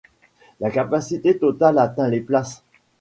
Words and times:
La 0.59 0.71
capacité 0.71 1.37
totale 1.37 1.77
atteint 1.77 2.09
les 2.09 2.21
places. 2.21 2.63